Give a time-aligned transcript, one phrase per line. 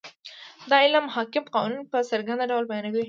[0.69, 2.99] دا علم حاکم قوانین په څرګند ډول بیانوي.